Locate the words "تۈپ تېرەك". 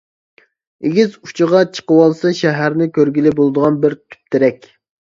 4.03-4.73